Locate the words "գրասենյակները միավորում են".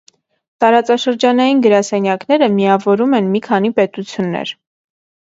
1.65-3.29